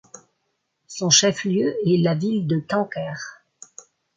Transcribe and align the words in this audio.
Son 0.87 1.11
chef-lieu 1.11 1.75
est 1.87 1.97
la 2.01 2.15
ville 2.15 2.47
de 2.47 2.57
Kanker. 2.57 3.43